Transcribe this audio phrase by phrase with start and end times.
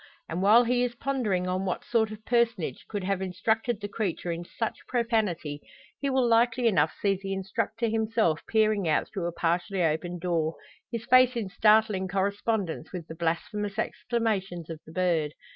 [0.27, 4.31] And while he is pondering on what sort of personage could have instructed the creature
[4.31, 5.61] in such profanity,
[5.99, 10.55] he will likely enough see the instructor himself peering out through a partially opened door,
[10.91, 15.35] his face in startling correspondence with the blasphemous exclamations of the bird.